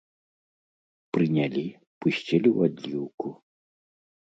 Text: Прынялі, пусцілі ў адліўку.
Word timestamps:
Прынялі, 1.19 1.65
пусцілі 2.01 2.43
ў 2.57 2.77
адліўку. 2.77 3.27